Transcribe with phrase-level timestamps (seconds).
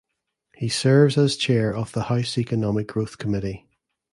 [0.55, 3.67] He serves as chair of the House Economic Growth Committee.